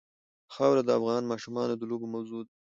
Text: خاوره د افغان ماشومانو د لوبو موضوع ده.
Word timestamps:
خاوره 0.53 0.81
د 0.85 0.89
افغان 0.99 1.23
ماشومانو 1.31 1.73
د 1.77 1.83
لوبو 1.89 2.05
موضوع 2.13 2.41
ده. 2.47 2.53